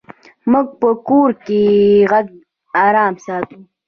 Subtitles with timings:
[0.51, 1.61] موږ په کور کې
[2.11, 2.27] غږ
[2.85, 3.59] آرام ساتو.